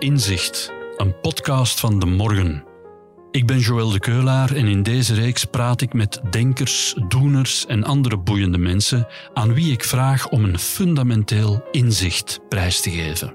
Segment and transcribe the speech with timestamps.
[0.00, 2.64] Inzicht, een podcast van De Morgen.
[3.30, 7.84] Ik ben Joël de Keulaar en in deze reeks praat ik met denkers, doeners en
[7.84, 13.34] andere boeiende mensen aan wie ik vraag om een fundamenteel inzicht prijs te geven.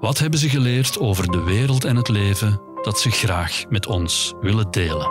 [0.00, 4.34] Wat hebben ze geleerd over de wereld en het leven dat ze graag met ons
[4.40, 5.10] willen delen?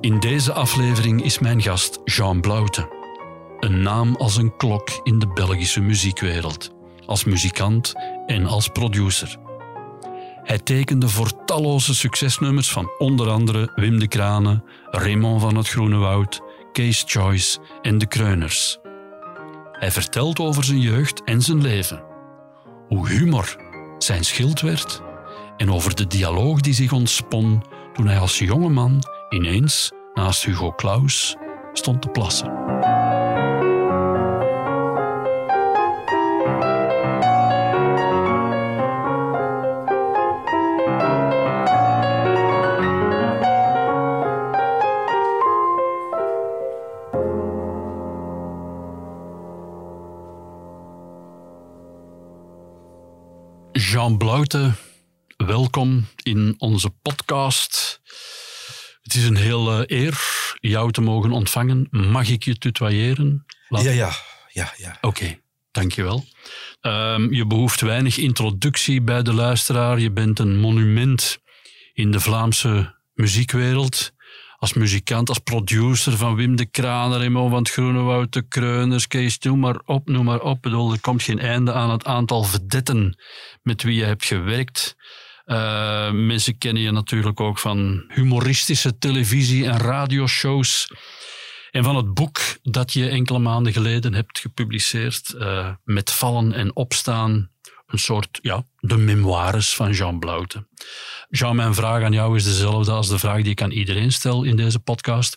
[0.00, 2.95] In deze aflevering is mijn gast Jean Blaute.
[3.60, 6.70] Een naam als een klok in de Belgische muziekwereld,
[7.06, 7.92] als muzikant
[8.26, 9.36] en als producer.
[10.42, 15.96] Hij tekende voor talloze succesnummers van onder andere Wim de Kranen, Raymond van het Groene
[15.96, 16.40] Woud,
[16.72, 18.78] Kees Choice en de Kreuners.
[19.72, 22.02] Hij vertelt over zijn jeugd en zijn leven,
[22.88, 23.56] hoe humor
[23.98, 25.02] zijn schild werd
[25.56, 30.72] en over de dialoog die zich ontspon toen hij als jonge man ineens naast Hugo
[30.72, 31.36] Claus
[31.72, 32.95] stond te plassen.
[54.14, 54.72] Blaute,
[55.36, 58.00] welkom in onze podcast.
[59.02, 60.20] Het is een hele eer
[60.60, 61.88] jou te mogen ontvangen.
[61.90, 63.46] Mag ik je tutoyeren?
[63.68, 63.82] Laat...
[63.82, 64.12] Ja, ja,
[64.48, 64.98] ja, ja.
[65.00, 65.38] Oké,
[65.70, 66.24] dankjewel.
[66.80, 70.00] Um, je behoeft weinig introductie bij de luisteraar.
[70.00, 71.38] Je bent een monument
[71.92, 74.12] in de Vlaamse muziekwereld
[74.58, 79.38] als muzikant, als producer van Wim de Kraner, Remo van het Groenewoud, de Kreuners, Kees,
[79.38, 80.62] noem maar op, noem maar op.
[80.62, 83.18] bedoel, er komt geen einde aan het aantal vedetten
[83.62, 84.96] met wie je hebt gewerkt.
[85.46, 90.90] Uh, mensen kennen je natuurlijk ook van humoristische televisie- en radioshows.
[91.70, 96.76] En van het boek dat je enkele maanden geleden hebt gepubliceerd, uh, Met vallen en
[96.76, 97.50] opstaan,
[97.86, 100.66] een soort, ja, de memoires van Jean Blaute.
[101.28, 104.42] Jean, mijn vraag aan jou is dezelfde als de vraag die ik aan iedereen stel
[104.42, 105.36] in deze podcast.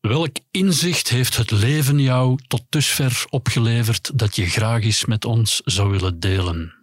[0.00, 5.60] Welk inzicht heeft het leven jou tot dusver opgeleverd dat je graag eens met ons
[5.64, 6.74] zou willen delen?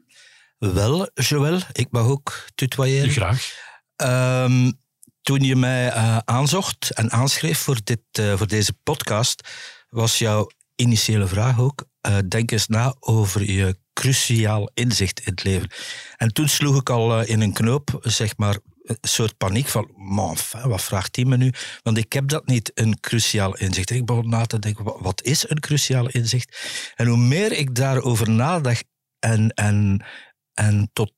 [0.58, 3.12] Wel, Joël, ik mag ook tutoyeren.
[3.12, 3.52] Graag.
[3.96, 4.80] Um,
[5.22, 9.50] toen je mij uh, aanzocht en aanschreef voor, dit, uh, voor deze podcast,
[9.90, 15.44] was jouw initiële vraag ook: uh, denk eens na over je cruciaal inzicht in het
[15.44, 15.70] leven.
[16.18, 19.92] En toen sloeg ik al eh, in een knoop, zeg maar, een soort paniek van,
[19.96, 21.54] man, wat vraagt die me nu?
[21.84, 23.90] Want ik heb dat niet, een cruciaal inzicht.
[23.90, 26.58] ik begon na te denken, wat is een cruciaal inzicht?
[26.96, 28.86] En hoe meer ik daarover nadacht
[29.20, 30.06] en, en,
[30.54, 31.14] en tot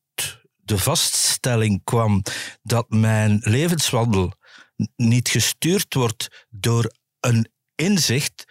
[0.56, 2.22] de vaststelling kwam
[2.62, 4.34] dat mijn levenswandel
[4.96, 8.46] niet gestuurd wordt door een inzicht,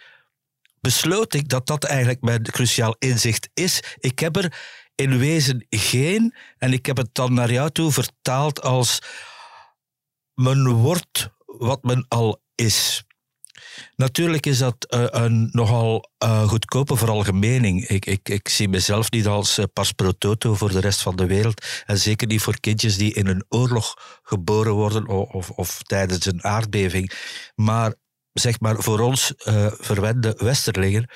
[0.83, 3.83] besloot ik dat dat eigenlijk mijn cruciaal inzicht is.
[3.99, 4.57] Ik heb er
[4.95, 8.99] in wezen geen, en ik heb het dan naar jou toe vertaald als
[10.33, 13.03] men wordt wat men al is.
[13.95, 17.87] Natuurlijk is dat uh, een nogal uh, goedkope veralgemening.
[17.87, 21.15] Ik, ik, ik zie mezelf niet als uh, pas pro toto voor de rest van
[21.15, 21.65] de wereld.
[21.85, 26.25] En zeker niet voor kindjes die in een oorlog geboren worden of, of, of tijdens
[26.25, 27.11] een aardbeving.
[27.55, 27.93] Maar
[28.33, 31.09] zeg maar, voor ons uh, verwende westerlingen,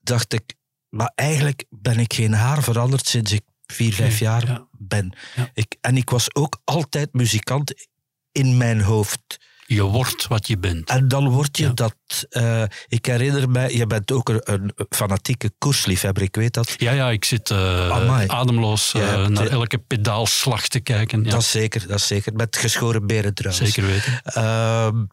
[0.00, 0.54] dacht ik,
[0.88, 5.12] maar eigenlijk ben ik geen haar veranderd sinds ik vier, vijf jaar ben.
[5.54, 7.88] Ik, en ik was ook altijd muzikant
[8.32, 9.36] in mijn hoofd.
[9.66, 10.88] Je wordt wat je bent.
[10.88, 11.96] En dan word je dat.
[12.30, 16.74] Uh, ik herinner me, je bent ook een, een, fanatieke koersliefhebber, ik weet dat.
[16.76, 21.24] Ja, ja ik zit uh, ademloos uh, naar elke pedaalslag te kijken.
[21.24, 21.30] Ja.
[21.30, 22.32] Dat is zeker, dat is zeker.
[22.32, 23.72] Met geschoren beren trouwens.
[23.72, 25.10] Zeker weten.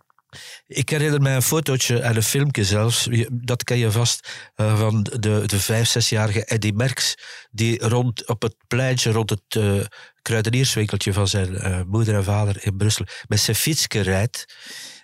[0.67, 5.03] Ik herinner mij een fotootje en een filmpje zelfs, dat ken je vast, uh, van
[5.03, 7.15] de, de vijf, zesjarige Eddie Merckx,
[7.51, 9.81] die rond, op het pleintje rond het uh,
[10.21, 14.45] kruidenierswinkeltje van zijn uh, moeder en vader in Brussel met zijn fietsje rijdt.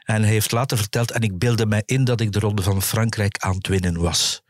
[0.03, 2.81] En hij heeft later verteld, en ik beelde mij in dat ik de Ronde van
[2.81, 4.41] Frankrijk aan het winnen was.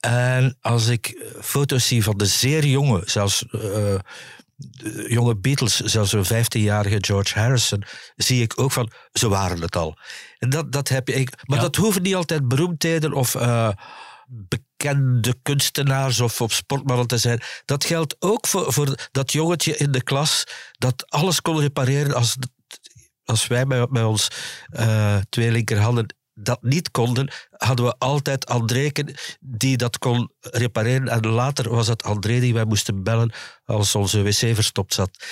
[0.00, 3.44] En als ik foto's zie van de zeer jonge, zelfs
[4.56, 7.84] de jonge Beatles, zelfs een 15-jarige George Harrison,
[8.16, 9.98] zie ik ook van, ze waren het al.
[10.38, 11.28] En dat, dat heb je.
[11.44, 13.68] Maar dat hoeven niet altijd beroemdheden of uh,
[14.26, 17.40] bekende kunstenaars of op sportmannen te zijn.
[17.64, 22.36] Dat geldt ook voor, voor dat jongetje in de klas dat alles kon repareren als,
[23.24, 24.28] als wij bij, bij ons
[24.72, 28.90] uh, twee linkerhanden dat niet konden, hadden we altijd André
[29.40, 31.08] die dat kon repareren.
[31.08, 33.32] En later was het André die wij moesten bellen
[33.64, 35.24] als onze wc verstopt zat.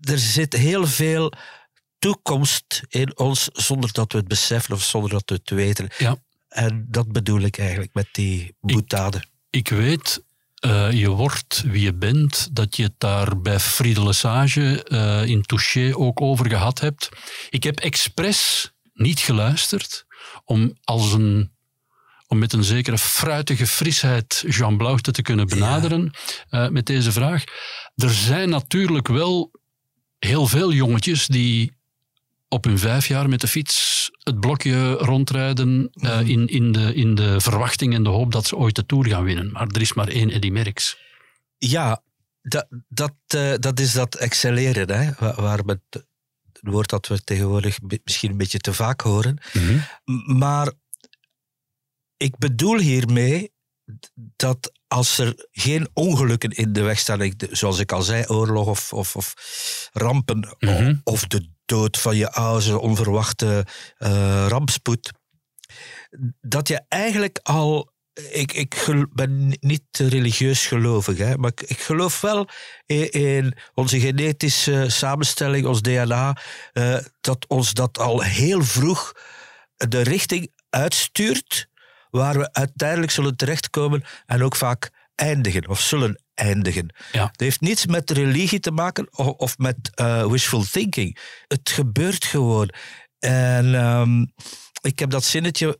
[0.00, 1.32] er zit heel veel
[1.98, 5.88] toekomst in ons zonder dat we het beseffen of zonder dat we het weten.
[5.98, 6.16] Ja.
[6.48, 9.22] En dat bedoel ik eigenlijk met die boetade.
[9.50, 10.24] Ik weet,
[10.66, 15.42] uh, je wordt wie je bent, dat je het daar bij Friede Lesage uh, in
[15.42, 17.08] Touché ook over gehad hebt.
[17.50, 18.71] Ik heb expres
[19.02, 20.06] niet geluisterd
[20.44, 21.50] om als een
[22.32, 26.12] om met een zekere fruitige frisheid Jean Blauwte te kunnen benaderen
[26.50, 26.64] ja.
[26.64, 27.44] uh, met deze vraag.
[27.94, 29.50] Er zijn natuurlijk wel
[30.18, 31.72] heel veel jongetjes die
[32.48, 37.14] op hun vijf jaar met de fiets het blokje rondrijden uh, in, in, de, in
[37.14, 39.52] de verwachting en de hoop dat ze ooit de Tour gaan winnen.
[39.52, 40.96] Maar er is maar één Eddy Merckx.
[41.58, 42.02] Ja,
[42.42, 46.04] dat, dat, uh, dat is dat excelleren, hè, waar, waar we het
[46.70, 49.38] woord dat we tegenwoordig misschien een beetje te vaak horen.
[49.52, 50.38] Mm -hmm.
[50.38, 50.72] Maar
[52.16, 53.52] ik bedoel hiermee
[54.36, 58.92] dat als er geen ongelukken in de weg staan, zoals ik al zei, oorlog of,
[58.92, 59.34] of, of
[59.92, 61.00] rampen, mm -hmm.
[61.04, 63.66] of de dood van je ouders, onverwachte
[63.98, 65.12] uh, rampspoed,
[66.40, 67.91] dat je eigenlijk al.
[68.30, 72.48] Ik, ik ben niet religieus gelovig, hè, maar ik, ik geloof wel
[72.86, 76.36] in, in, onze genetische samenstelling, ons DNA,
[76.72, 79.12] uh, dat ons dat al heel vroeg
[79.76, 81.68] de richting uitstuurt
[82.10, 86.94] waar we uiteindelijk zullen terechtkomen en ook vaak eindigen of zullen eindigen.
[87.12, 87.26] Ja.
[87.26, 91.18] Het heeft niets met religie te maken of, of met uh, wishful thinking.
[91.46, 92.70] Het gebeurt gewoon.
[93.18, 94.32] En um,
[94.80, 95.78] ik heb dat zinnetje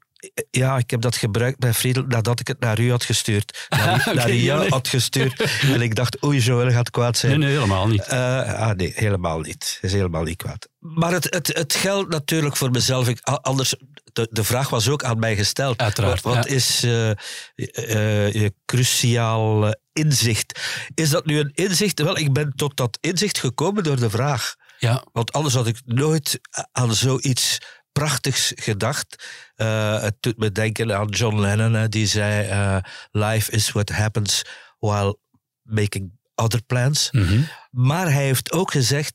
[0.51, 3.67] ja, ik heb dat gebruikt bij Friedel nadat ik het naar u had gestuurd.
[3.69, 4.69] Naar, okay, naar jou nee.
[4.69, 5.61] had gestuurd.
[5.63, 7.39] En ik dacht, oei, Joël gaat kwaad zijn.
[7.39, 8.07] Nee, nee, helemaal niet.
[8.13, 9.79] Uh, ah, nee, helemaal niet.
[9.81, 10.69] Is helemaal niet kwaad.
[10.79, 13.09] Maar het, het, het geldt natuurlijk voor mezelf.
[13.09, 13.75] Ik, anders,
[14.13, 15.79] de, de vraag was ook aan mij gesteld.
[15.81, 16.23] Uiteraard.
[16.23, 16.55] Wat, wat ja.
[16.55, 20.61] is uh, uh, je cruciaal inzicht?
[20.95, 22.03] Is dat nu een inzicht?
[22.03, 24.55] Wel, ik ben tot dat inzicht gekomen door de vraag.
[24.79, 25.05] Ja.
[25.13, 26.41] Want anders had ik nooit
[26.73, 27.59] aan zoiets
[27.93, 29.25] prachtigs gedacht.
[29.57, 32.79] Uh, het doet me denken aan John Lennon, die zei: uh,
[33.11, 34.45] Life is what happens
[34.79, 35.19] while
[35.63, 37.11] making other plans.
[37.11, 37.49] Mm -hmm.
[37.71, 39.15] Maar hij heeft ook gezegd: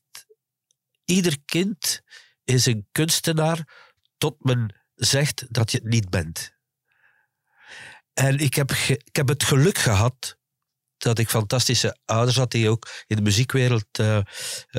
[1.06, 2.02] ieder kind
[2.44, 3.68] is een kunstenaar
[4.18, 6.56] tot men zegt dat je het niet bent.
[8.14, 8.72] En ik heb,
[9.04, 10.38] ik heb het geluk gehad
[10.98, 14.18] dat ik fantastische ouders had die ook in de muziekwereld uh,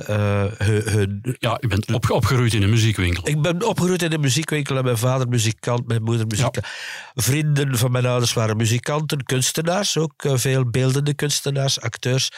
[0.09, 0.45] uh.
[1.39, 3.29] Ja, je bent op, opgegroeid in een muziekwinkel.
[3.29, 6.55] Ik ben opgegroeid in een muziekwinkel en mijn vader muzikant, mijn moeder muzikant.
[6.55, 6.63] Ja.
[7.23, 12.31] Vrienden van mijn ouders waren muzikanten, kunstenaars, ook uh, veel beeldende kunstenaars, acteurs.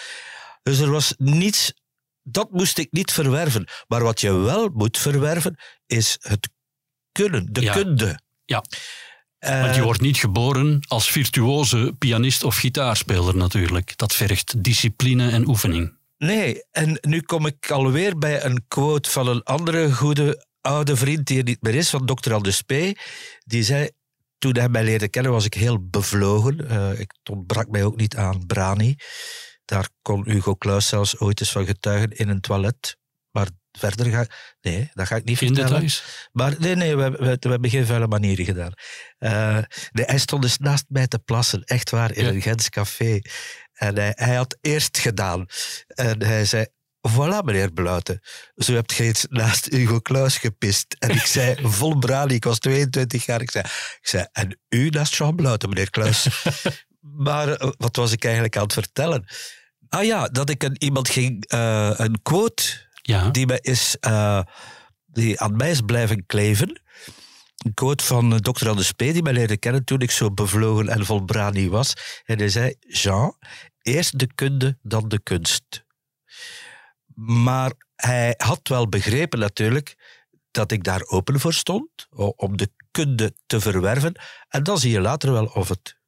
[0.63, 1.73] Dus er was niets...
[2.23, 3.69] Dat moest ik niet verwerven.
[3.89, 6.49] Maar wat je wel moet verwerven, is het
[7.13, 7.73] kunnen, de ja.
[7.73, 8.21] kunde.
[8.45, 8.65] Ja.
[9.41, 13.97] Want je wordt niet geboren als virtuoze pianist of gitaarspeler natuurlijk.
[13.97, 15.99] Dat vergt discipline en oefening.
[16.19, 21.27] Nee, en nu kom ik alweer bij een quote van een andere goede oude vriend
[21.27, 22.33] die er niet meer is, van Dr.
[22.33, 22.73] Aldus P.
[23.45, 23.91] Die zei,
[24.39, 26.65] toen hij mij leerde kennen was ik heel bevlogen.
[26.71, 28.97] Uh, ik ontbrak mij ook niet aan brani.
[29.65, 32.97] Daar kon Hugo Claus zelfs ooit eens van getuigen in een toilet.
[33.79, 34.27] Verder ga
[34.61, 35.71] Nee, dat ga ik niet vertellen.
[35.71, 36.03] details?
[36.33, 38.73] Maar nee, nee, we, we, we hebben geen vuile manieren gedaan.
[39.19, 39.59] Uh,
[39.93, 42.31] nee, hij stond dus naast mij te plassen, echt waar, in Ja.
[42.31, 43.21] een Gens café.
[43.73, 45.47] En hij, hij had eerst gedaan.
[45.87, 46.67] En hij zei,
[47.09, 48.21] voilà meneer Bluiten,
[48.57, 50.97] zo hebt je naast Hugo Claus gepist.
[50.99, 53.41] En ik zei, vol brani, ik was 22 jaar.
[53.41, 53.65] Ik zei,
[54.01, 56.27] ik zei en u naast Jean Bluiten, meneer Claus.
[57.27, 59.25] maar eh, wat was ik eigenlijk aan het vertellen?
[59.89, 63.31] Ah ja, dat ik een, iemand ging, eh, een quote Ja.
[63.31, 64.43] die, is, eh,
[65.07, 66.83] die aan mij is blijven kleven.
[67.57, 68.69] Een quote van eh, Dr.
[68.69, 68.99] Anders P.
[68.99, 71.95] die mij leerde kennen toen ik zo bevlogen en vol brani was.
[72.25, 73.37] En hij zei, Jean,
[73.83, 75.85] eerst de kunde, dan de kunst.
[77.15, 79.97] Maar hij had wel begrepen natuurlijk
[80.51, 84.21] dat ik daar open voor stond, om de kunde te verwerven.
[84.49, 85.99] En dan zie je later wel of het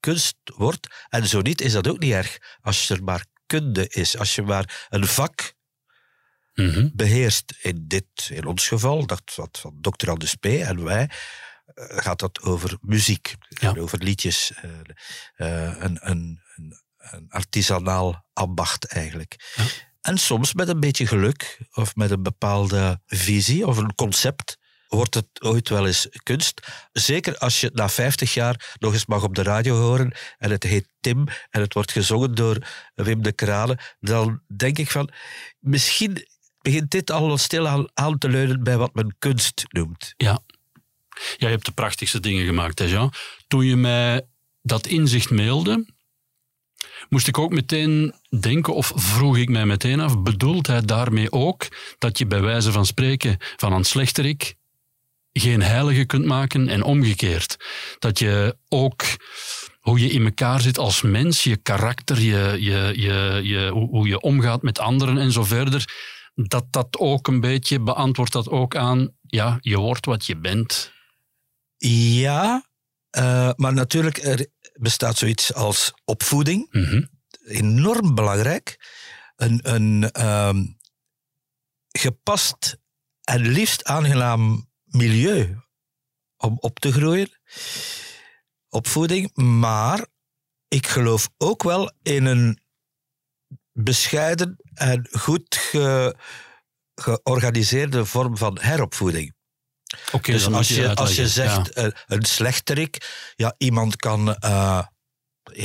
[0.00, 1.06] kunst wordt.
[1.08, 2.38] En zo niet, is dat ook niet erg.
[2.60, 5.54] Als er maar kunde is, als je maar een vak
[6.54, 6.88] Mhm.
[6.92, 7.54] beheerst.
[7.60, 10.10] In dit, in ons geval, dat wat van Dr.
[10.10, 10.44] Anders P.
[10.44, 11.10] en wij,
[11.74, 13.34] eh, gaat dat over muziek.
[13.48, 13.68] Ja.
[13.68, 14.52] En over liedjes.
[14.52, 14.70] eh,
[15.34, 19.52] eh, een, een, een, een artisanaal ambacht eigenlijk.
[19.54, 19.64] Ja.
[20.00, 25.14] En soms met een beetje geluk, of met een bepaalde visie of een concept, wordt
[25.14, 26.60] het ooit wel eens kunst.
[26.92, 30.50] Zeker als je het na 50 jaar nog eens mag op de radio horen en
[30.50, 35.10] het heet Tim en het wordt gezongen door Wim de Krane, dan denk ik van,
[35.58, 36.26] misschien
[36.62, 40.14] begint dit al stilaan aan te leunen bij wat men kunst noemt.
[40.16, 40.40] Ja.
[41.36, 43.12] Jij hebt de prachtigste dingen gemaakt, hè Jean.
[43.48, 44.26] Toen je mij
[44.62, 45.86] dat inzicht mailde,
[47.08, 51.68] moest ik ook meteen denken, of vroeg ik mij meteen af, bedoelt hij daarmee ook
[51.98, 54.54] dat je bij wijze van spreken van een slechterik
[55.32, 57.56] geen heilige kunt maken en omgekeerd.
[57.98, 59.02] Dat je ook
[59.80, 64.20] hoe je in elkaar zit als mens, je karakter, je, je, je, je, hoe je
[64.20, 65.84] omgaat met anderen en zo verder,
[66.34, 70.92] dat dat ook een beetje beantwoordt dat ook aan, ja, je wordt wat je bent.
[71.76, 72.66] Ja,
[73.18, 76.68] uh, maar natuurlijk er bestaat zoiets als opvoeding.
[76.70, 77.02] Mhm.
[77.44, 78.90] Enorm belangrijk.
[79.36, 80.78] Een, een um,
[81.88, 82.78] gepast
[83.22, 85.56] en liefst aangenaam milieu
[86.36, 87.30] om op te groeien.
[88.68, 89.36] Opvoeding.
[89.36, 90.06] Maar
[90.68, 92.61] ik geloof ook wel in een
[93.82, 96.16] bescheiden en goed ge,
[96.94, 99.34] georganiseerde vorm van heropvoeding.
[100.12, 101.90] Okay, dus als je, als je zegt ja.
[102.06, 104.82] een slechterik, ja, iemand kan uh,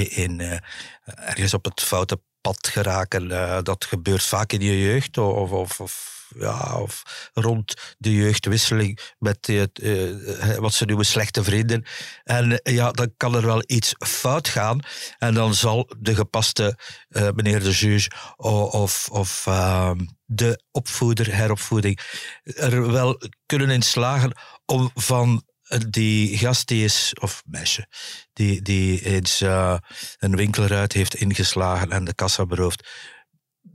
[0.09, 0.57] in, uh,
[1.05, 3.29] ergens op het foute pad geraken.
[3.31, 8.99] Uh, dat gebeurt vaak in je jeugd of, of, of ja, of rond de jeugdwisseling
[9.19, 11.85] met het, uh, wat ze noemen slechte vrienden.
[12.23, 14.79] En ja, dan kan er wel iets fout gaan.
[15.17, 19.91] En dan zal de gepaste meneer de juge of, of uh,
[20.25, 21.99] de opvoeder, heropvoeding,
[22.43, 25.43] er wel kunnen in slagen om van
[25.89, 27.87] die gast die is, of meisje,
[28.33, 29.77] die, die eens uh,
[30.17, 32.87] een winkelruit heeft ingeslagen en de kassa beroofd,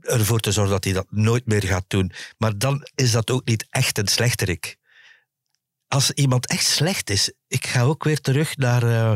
[0.03, 2.11] ervoor te zorgen dat hij dat nooit meer gaat doen.
[2.37, 4.77] Maar dan is dat ook niet echt een slechterik.
[5.87, 9.13] Als iemand echt slecht is, ik ga ook weer terug naar, uh,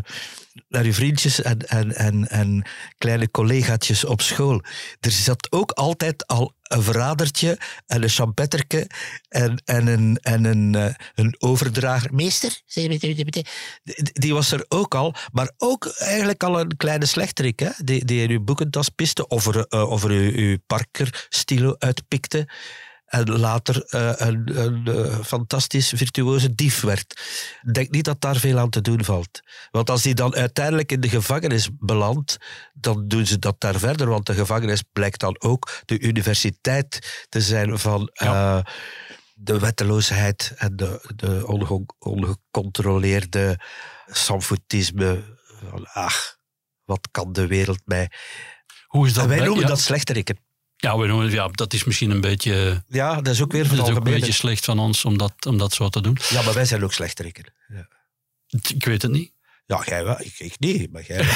[0.67, 2.67] naar uw vriendjes en, en, en, en
[2.97, 4.61] kleine collegaatjes op school.
[4.99, 8.89] Er zat ook altijd al een verradertje en een champetterke
[9.29, 12.13] en, en, een, en een, uh, een overdrager.
[12.13, 12.61] Meester?
[14.13, 17.69] Die was er ook al, maar ook eigenlijk al een kleine slechterik, hè?
[17.77, 22.47] Die, die in uw boekentas piste of er, uh, of er uw, uw Parker-stilo uitpikte
[23.07, 27.21] en later uh, een, een uh, fantastisch virtuoze dief werd.
[27.61, 29.39] Ik denk niet dat daar veel aan te doen valt.
[29.71, 32.37] Want als hij dan uiteindelijk in de gevangenis belandt,
[32.73, 37.41] dan doen ze dat daar verder, want de gevangenis blijkt dan ook de universiteit te
[37.41, 38.57] zijn van ja.
[38.57, 38.63] uh,
[39.33, 43.59] de wetteloosheid en de, de onge ongecontroleerde
[44.07, 45.37] samfoutisme.
[45.69, 46.37] Van, ach,
[46.83, 48.11] wat kan de wereld mij...
[48.87, 49.67] Hoe is dat en wij noemen ja.
[49.67, 50.46] dat slechterikken.
[50.77, 53.91] Ja, ja, dat is misschien een beetje, Ja, dat is ook weer van dat is
[53.91, 56.17] ook een beetje slecht van ons om dat, om dat zo te doen.
[56.29, 57.45] Ja, maar wij zijn ook slechterikken.
[57.67, 57.87] Ja,
[58.67, 59.31] Ik weet het niet.
[59.65, 60.19] ja jij wel.
[60.19, 61.35] Ik, ik niet, maar jij wel.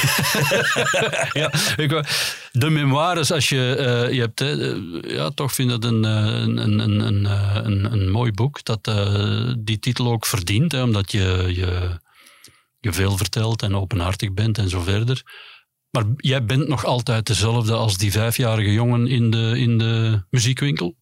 [1.42, 2.08] ja, ik,
[2.52, 6.06] de memoires, als je, eh, je hebt, hè, eh, ja, toch vind ik dat een,
[6.06, 7.26] eh, een, een, een, een,
[7.66, 8.92] een, een mooi boek dat
[9.60, 12.00] die titel ook verdient, hè, omdat je, je,
[12.80, 15.24] je veel vertelt en openhartig bent en zo verder.
[15.92, 20.96] Maar jij bent nog altijd dezelfde als die vijfjarige jongen in de, in de muziekwinkel?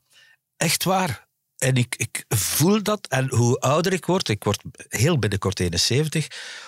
[0.58, 1.28] Echt waar.
[1.58, 3.08] En ik, ik voel dat.
[3.08, 6.28] En hoe ouder ik word, ik word heel binnenkort 71,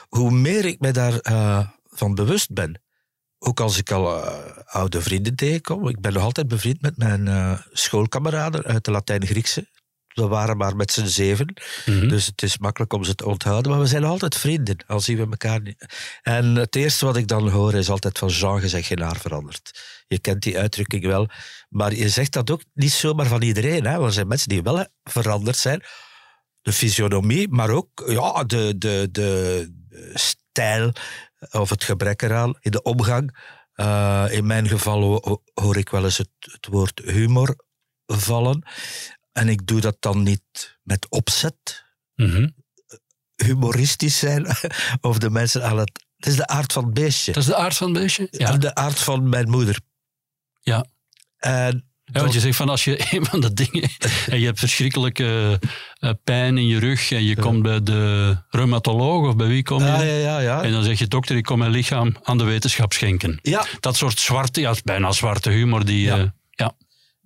[0.10, 2.82] hoe meer ik me daarvan eh, van bewust ben.
[3.40, 5.88] Ook als ik al eh, oude vrienden tegenkom.
[5.88, 9.68] Ik ben nog altijd bevriend met mijn eh, schoolkameraden uit de Latijn-Griekse.
[10.14, 11.54] We waren maar met z'n zeven.
[11.86, 12.08] Mhm.
[12.08, 13.72] Dus het is makkelijk om ze te onthouden.
[13.72, 15.86] Maar we zijn altijd vrienden, al zien we elkaar niet.
[16.22, 19.80] En het eerste wat ik dan hoor is altijd van Jean, je haar veranderd.
[20.08, 21.30] Je kent die uitdrukking wel.
[21.70, 23.86] Maar je zegt dat ook niet zomaar van iedereen.
[23.86, 23.94] Hè?
[23.94, 25.84] Want er zijn mensen die wel veranderd zijn.
[26.62, 29.70] De fysionomie, maar ook ja, de, de, de
[30.14, 30.94] stijl
[31.52, 33.38] of het gebrek eraan in de omgang.
[33.76, 37.56] Uh, in mijn geval ho- hoor ik wel eens het, het woord humor
[38.06, 38.64] vallen.
[39.32, 41.86] En ik doe dat dan niet met opzet,
[42.16, 42.48] Mhm.
[43.36, 44.46] humoristisch zijn
[45.02, 46.06] of de mensen aan het.
[46.18, 47.32] Het is de aard van het beestje.
[47.32, 48.28] Dat is de aard van het beestje?
[48.32, 48.48] Ja.
[48.54, 49.80] En de aard van mijn moeder.
[50.62, 50.86] Ja.
[51.38, 53.90] En Ja, want je zegt van als je een van de dingen
[54.28, 55.60] en je hebt verschrikkelijke
[56.00, 59.80] eh, pijn in je rug en je komt bij de reumatoloog of bij wie kom
[59.80, 59.86] je?
[59.86, 60.64] ja, ja, ja, ja.
[60.64, 63.40] En dan zeg je dokter, ik kom mijn lichaam aan de wetenschap schenken.
[63.42, 66.02] ja, Dat soort zwarte, ja, bijna zwarte humor die.
[66.02, 66.34] Ja.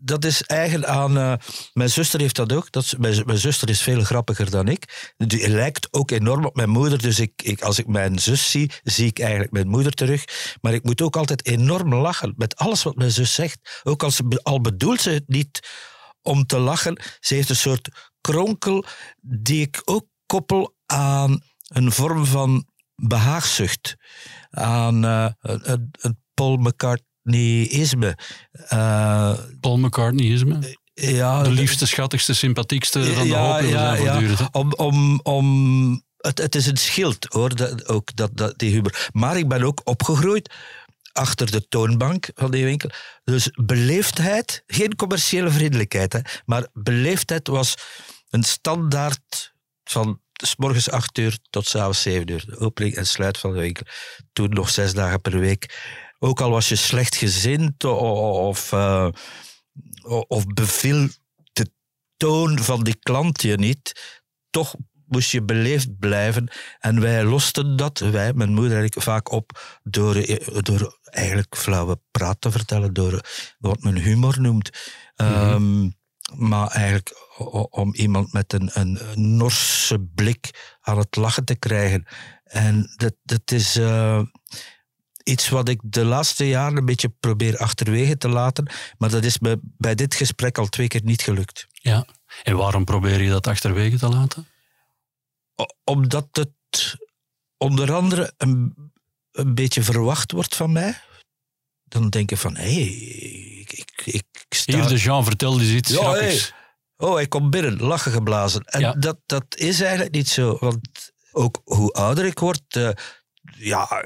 [0.05, 1.17] Dat is eigen aan.
[1.17, 1.33] eh,
[1.73, 2.71] mijn zuster heeft dat ook.
[2.71, 5.13] Dat mijn, mijn zuster is veel grappiger dan ik.
[5.17, 7.01] Die lijkt ook enorm op mijn moeder.
[7.01, 10.23] Dus ik, ik, als ik mijn zus zie, zie ik eigenlijk mijn moeder terug.
[10.61, 13.81] Maar ik moet ook altijd enorm lachen met alles wat mijn zus zegt.
[13.83, 15.59] Ook als, al bedoelt ze het niet
[16.21, 17.01] om te lachen.
[17.19, 17.89] Ze heeft een soort
[18.21, 18.85] kronkel
[19.21, 23.95] die ik ook koppel aan een vorm van behaagzucht.
[24.49, 26.57] Aan eh, een, een, Paul
[27.25, 28.17] McCartneyisme.
[28.67, 30.77] Eh, Paul McCartney is me.
[30.93, 36.55] ja, De liefste, schattigste, sympathiekste van de Ja, hoop ja, om, om, om, het, het
[36.55, 39.09] is een schild, hoor, dat, ook dat, dat, die humor.
[39.11, 40.53] Maar ik ben ook opgegroeid
[41.11, 42.89] achter de toonbank van die winkel.
[43.23, 47.75] Dus beleefdheid, geen commerciële vriendelijkheid, hè, maar beleefdheid was
[48.29, 49.53] een standaard
[49.83, 52.43] van s morgens acht uur tot s'avonds zeven uur.
[52.45, 53.85] De opening en sluit van de winkel.
[54.33, 55.93] Toen nog zes dagen per week.
[56.19, 59.07] Ook al was je slecht gezind of, uh,
[60.27, 61.07] of beviel
[61.53, 61.71] de
[62.17, 64.19] toon van die klant je niet,
[64.49, 64.75] toch
[65.07, 66.47] moest je beleefd blijven.
[66.79, 71.99] En wij losten dat, wij, mijn moeder eigenlijk, vaak op door, eh, door eigenlijk flauwe
[72.11, 73.25] praat te vertellen, door
[73.59, 74.69] wat men humor noemt.
[75.15, 75.29] Mhm.
[75.29, 75.89] Ehm,
[76.33, 77.23] maar eigenlijk
[77.69, 78.99] om iemand met een, een,
[79.37, 82.05] Norse blik aan het lachen te krijgen.
[82.43, 84.21] En dat, dat is uh,
[85.25, 88.71] iets wat ik de laatste jaren een beetje probeer achterwege te laten.
[88.97, 91.67] Maar dat is me bij dit gesprek al twee keer niet gelukt.
[91.71, 92.05] Ja,
[92.43, 94.47] en waarom probeer je dat achterwege te laten?
[95.83, 96.97] Omdat het
[97.57, 98.91] onder andere een,
[99.31, 101.01] een beetje verwacht wordt van mij.
[101.83, 102.87] Dan denk ik van, hé, hey,
[103.67, 104.73] ik, ik, ik sta...
[104.73, 106.31] Hier, de Jean, vertelde eens iets ja,
[106.97, 108.63] Oh, hij komt binnen, lachen geblazen.
[108.63, 110.57] En dat, dat is eigenlijk niet zo.
[110.59, 112.89] Want ook hoe ouder ik word, uh,
[113.57, 114.03] ja,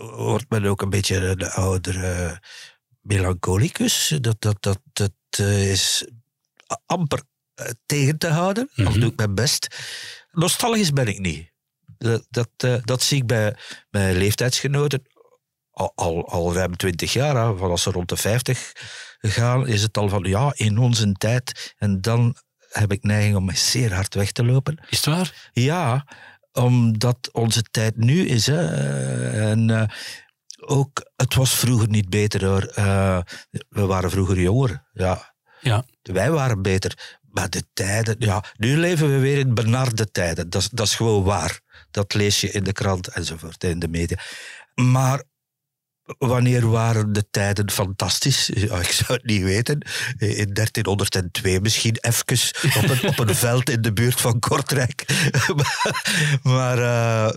[0.00, 2.40] wordt men ook een beetje een oudere
[3.00, 4.18] melancholicus.
[4.20, 6.06] Dat, dat, dat, dat uh, is
[6.86, 7.22] amper
[7.60, 8.70] uh, tegen te houden.
[8.74, 9.00] Mm -hmm.
[9.00, 9.76] Doe ik mijn best.
[10.32, 11.50] Nostalgisch ben ik niet.
[11.98, 13.56] Dat, dat, dat zie ik bij
[13.90, 15.02] mijn leeftijdsgenoten
[15.72, 17.36] al, al, al ruim twintig jaar.
[17.36, 18.72] Hè, van als ze rond de vijftig
[19.18, 21.74] gaan, is het al van ja, in onze tijd.
[21.78, 22.36] En dan
[22.68, 24.84] heb ik neiging om zeer hard weg te lopen.
[24.88, 25.50] Is het waar?
[25.52, 26.06] Ja,
[26.52, 28.46] omdat onze tijd nu is.
[28.46, 28.66] Hè.
[29.50, 29.82] En uh,
[30.60, 32.72] ook, het was vroeger niet beter hoor.
[32.78, 33.20] Uh,
[33.68, 34.88] we waren vroeger jonger.
[34.92, 35.34] Ja.
[35.60, 35.84] ja.
[36.02, 37.18] Wij waren beter.
[37.30, 40.50] Maar de tijden, ja, nu leven we weer in benarde tijden.
[40.50, 41.60] Dat, dat is gewoon waar.
[41.90, 44.18] Dat lees je in de krant enzovoort, in de media.
[44.74, 45.22] Maar
[46.18, 48.50] Wanneer waren de tijden fantastisch?
[48.50, 49.78] Ik zou het niet weten.
[50.18, 55.30] In 1302 misschien even op een, op een veld in de buurt van Kortrijk.
[56.42, 57.30] maar uh,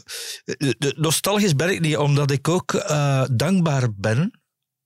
[0.96, 4.42] nostalgisch ben ik niet, omdat ik ook uh, dankbaar ben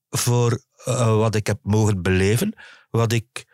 [0.08, 2.54] voor uh, wat ik heb mogen beleven.
[2.90, 3.44] Wat ik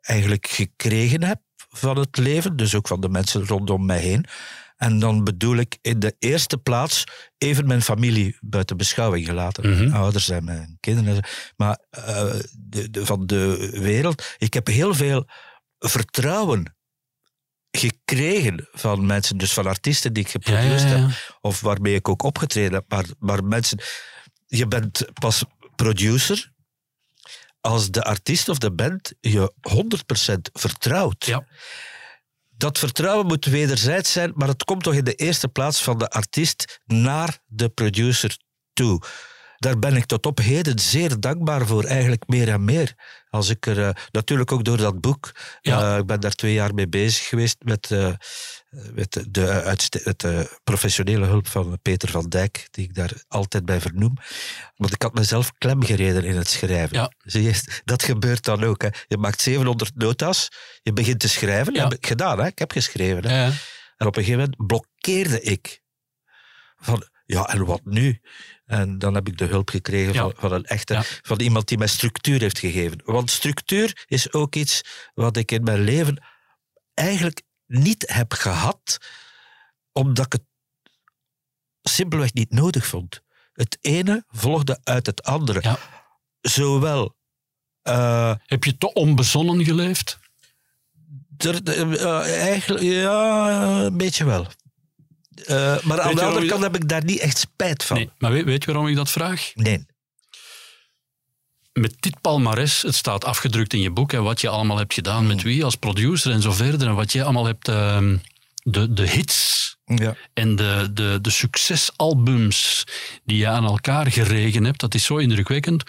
[0.00, 4.26] eigenlijk gekregen heb van het leven, dus ook van de mensen rondom mij heen.
[4.76, 7.04] En dan bedoel ik in de eerste plaats
[7.38, 9.70] even mijn familie buiten beschouwing gelaten.
[9.70, 9.96] Mijn mhm.
[9.96, 11.24] ouders en mijn kinderen.
[11.56, 14.34] Maar uh, de, de, van de wereld.
[14.38, 15.26] Ik heb heel veel
[15.78, 16.74] vertrouwen
[17.70, 22.72] gekregen van mensen, dus van artiesten die ik geproduceerd heb, of waarmee ik ook opgetreden
[22.72, 22.84] heb.
[22.88, 23.80] Maar, maar mensen,
[24.46, 25.44] je bent pas
[25.76, 26.52] producer
[27.60, 29.52] als de artiest of de band je
[30.28, 31.24] 100% vertrouwt.
[31.24, 31.46] Ja
[32.56, 36.10] dat vertrouwen moet wederzijds zijn, maar het komt toch in de eerste plaats van de
[36.10, 38.38] artiest naar de producer
[38.72, 39.02] toe.
[39.56, 42.94] Daar ben ik tot op heden zeer dankbaar voor, eigenlijk meer en meer.
[43.28, 45.92] Als ik er, uh, natuurlijk ook door dat boek, ja.
[45.92, 48.12] uh, ik ben daar twee jaar mee bezig geweest met uh,
[48.94, 54.16] met de, de professionele hulp van Peter van Dijk, die ik daar altijd bij vernoem.
[54.76, 56.96] Want ik had mezelf klem gereden in het schrijven.
[56.96, 57.12] Ja.
[57.18, 58.82] Zie je, dat gebeurt dan ook.
[58.82, 58.88] Hè.
[59.06, 60.48] Je maakt 700 nota's,
[60.82, 61.74] je begint te schrijven.
[61.74, 61.82] Ja.
[61.82, 62.46] heb ik gedaan, hè.
[62.46, 63.26] ik heb geschreven.
[63.26, 63.44] Hè.
[63.44, 63.52] Ja.
[63.96, 65.82] En op een gegeven moment blokkeerde ik.
[66.76, 68.20] Van, ja, en wat nu?
[68.66, 71.86] En dan heb ik de hulp gekregen van, van, een echte, van iemand die mij
[71.86, 73.00] structuur heeft gegeven.
[73.04, 74.80] Want structuur is ook iets
[75.14, 76.24] wat ik in mijn leven
[76.94, 78.98] eigenlijk niet heb gehad,
[79.92, 80.42] omdat ik het
[81.82, 83.20] simpelweg niet nodig vond.
[83.52, 85.60] Het ene volgde uit het andere.
[85.62, 85.78] Ja.
[86.40, 87.16] Zowel.
[87.82, 90.18] Uh, heb je te onbezonnen geleefd?
[91.36, 94.46] Er, uh, eigenlijk, ja, een beetje wel.
[95.46, 97.96] Uh, maar aan de andere kant heb ik daar niet echt spijt van.
[97.96, 99.50] Nee, maar weet, weet je waarom ik dat vraag?
[99.54, 99.86] Nee
[101.76, 105.26] met dit palmares, het staat afgedrukt in je boek, en wat je allemaal hebt gedaan,
[105.26, 105.42] met mm.
[105.42, 107.98] wie als producer en zo verder, en wat je allemaal hebt, uh,
[108.62, 110.16] de, de hits ja.
[110.34, 112.86] en de, de, de succesalbums
[113.24, 115.82] die je aan elkaar geregen hebt, dat is zo indrukwekkend.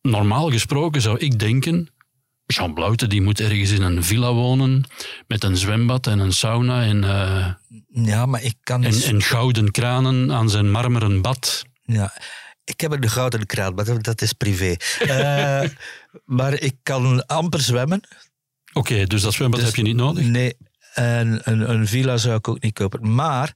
[0.00, 1.88] Normaal gesproken zou ik denken,
[2.52, 4.84] Jean Blouten die moet ergens in een villa wonen
[5.26, 7.52] met een zwembad en een sauna en, uh,
[8.06, 11.64] ja, maar ik kan en, en gouden kranen aan zijn marmeren bad.
[11.82, 12.12] Ja,
[12.64, 14.76] ik heb een gouden kraan, maar dat is privé.
[15.02, 15.62] Uh,
[16.38, 18.00] maar ik kan amper zwemmen.
[18.72, 20.24] Oké, dus dat zwembad dus, heb je niet nodig?
[20.24, 20.56] Nee,
[20.94, 23.14] en een, een, villa zou ik ook niet kopen.
[23.14, 23.48] Maar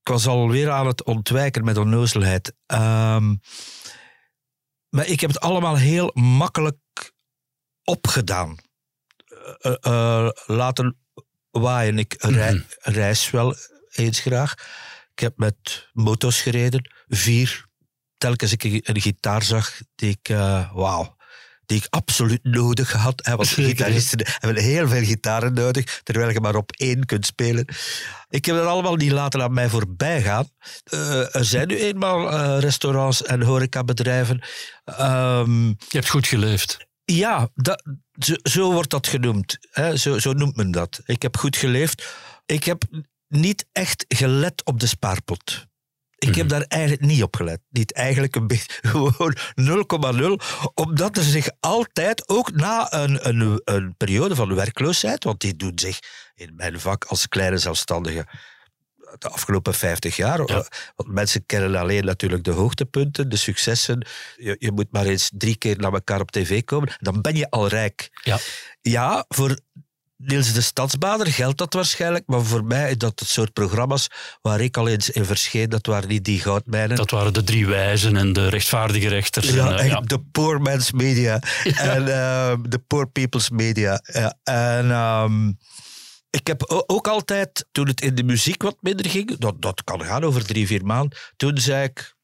[0.00, 2.52] ik was alweer aan het ontwijken met onnozelheid.
[2.66, 3.40] Um,
[4.88, 6.76] maar ik heb het allemaal heel makkelijk
[7.84, 8.58] opgedaan.
[9.62, 10.96] Uh, uh, laten
[11.50, 11.98] waaien.
[11.98, 12.94] Ik rij, mm -hmm.
[12.94, 13.56] reis wel
[13.90, 14.54] eens graag.
[15.12, 17.66] Ik heb met motos gereden, vier
[18.24, 21.16] telkens ik een gitaar zag die ik, uh, wauw,
[21.66, 23.28] die ik absoluut nodig had.
[23.36, 27.66] Want gitaristen hebben heel veel gitaren nodig, terwijl je maar op één kunt spelen.
[28.28, 30.48] Ik heb dat allemaal niet laten aan mij voorbij gaan.
[30.84, 34.42] Eh, er zijn nu eenmaal restaurants en horecabedrijven.
[34.84, 36.86] Ehm, Je hebt goed geleefd.
[37.04, 37.82] Ja, dat,
[38.18, 39.58] zo, zo wordt dat genoemd.
[39.70, 39.96] Hè?
[39.96, 41.00] Zo, zo noemt men dat.
[41.04, 42.16] Ik heb goed geleefd.
[42.46, 42.82] Ik heb
[43.28, 45.66] niet echt gelet op de spaarpot.
[46.18, 47.60] Ik heb daar eigenlijk niet op gelet.
[47.68, 49.36] Niet eigenlijk een beetje, gewoon
[50.40, 50.70] 0,0.
[50.74, 55.78] Omdat er zich altijd, ook na een, een, een periode van werkloosheid, want die doen
[55.78, 55.98] zich
[56.34, 58.26] in mijn vak als kleine zelfstandige
[59.18, 60.38] de afgelopen 50 jaar.
[60.46, 60.66] Ja.
[60.96, 64.06] Want mensen kennen alleen natuurlijk de hoogtepunten, de successen.
[64.36, 66.96] Je, je moet maar eens drie keer naar elkaar op tv komen.
[67.00, 68.08] Dan ben je al rijk.
[68.22, 68.38] Ja.
[68.80, 69.58] Ja, voor
[70.16, 74.08] Niels de Stadsbader geldt dat waarschijnlijk, maar voor mij is dat het soort programma's
[74.42, 76.96] waar ik al eens in verscheen, dat waren niet die goudmijnen.
[76.96, 79.50] Dat waren de drie wijzen en de rechtvaardige rechters.
[79.50, 80.00] ja, en, eh, ja.
[80.00, 84.00] de poor man's media en eh, de poor people's media.
[84.12, 85.52] Ja, en ehm,
[86.34, 90.04] ik heb ook altijd, toen het in de muziek wat minder ging, dat, dat kan
[90.04, 92.14] gaan over drie, vier maanden, toen zei ik,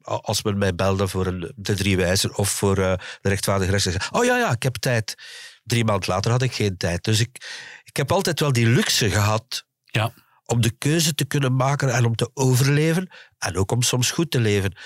[0.00, 4.08] als men mij belde voor een, de drie wijzen of voor eh, de rechtvaardige ik,
[4.10, 5.14] oh ja, ja, ik heb tijd.
[5.62, 7.04] Drie maanden later had ik geen tijd.
[7.04, 7.46] Dus ik,
[7.84, 10.12] ik heb altijd wel die luxe gehad Ja.
[10.44, 14.30] om de keuze te kunnen maken en om te overleven en ook om soms goed
[14.30, 14.76] te leven.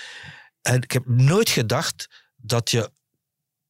[0.61, 2.91] En ik heb nooit gedacht dat je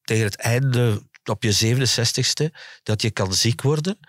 [0.01, 3.99] tegen het einde, op je 67ste, dat je kan ziek worden,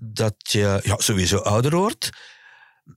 [0.00, 2.10] dat je ja, sowieso ouder wordt,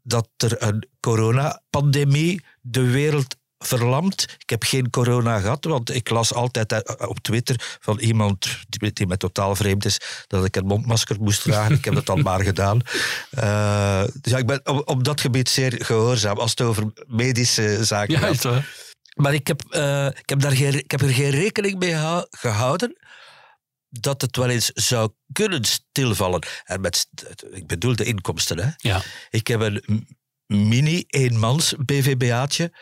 [0.04, 3.36] dat er een coronapandemie de wereld
[3.66, 4.22] verlamt.
[4.38, 9.08] Ik heb geen corona gehad, want ik las altijd eh, op Twitter van iemand die,
[9.08, 11.76] mij totaal vreemd is, dat ik een mondmasker moest dragen.
[11.76, 12.82] ik heb dat dan maar gedaan.
[13.30, 17.86] Eh, dus ja, ik ben op, op dat gebied zeer gehoorzaam, als het over medische
[17.86, 18.64] zaken gaat.
[19.16, 21.96] Maar ik heb, eh, ik, heb daar geen, ik heb er geen rekening mee
[22.30, 22.98] gehouden
[23.92, 26.44] dat het wel eens zou kunnen stilvallen.
[26.64, 27.08] En met,
[27.52, 28.60] ik bedoel de inkomsten.
[28.60, 28.70] Hè.
[28.78, 29.02] Ja.
[29.30, 30.06] Ik heb een m-
[30.56, 32.74] mini eenmans BVBA'tje.